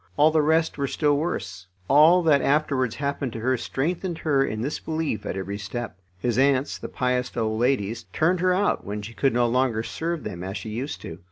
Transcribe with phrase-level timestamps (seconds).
[0.17, 1.67] All the rest were still worse.
[1.87, 5.95] All that afterwards happened to her strengthened her in this belief at every step.
[6.17, 10.23] His aunts, the pious old ladies, turned her out when she could no longer serve
[10.23, 11.19] them as she used to.